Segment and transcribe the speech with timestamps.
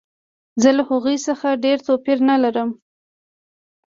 [0.61, 2.69] زه له هغوی څخه ډېر توپیر نه لرم